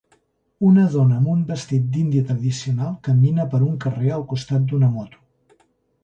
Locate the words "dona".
0.93-1.17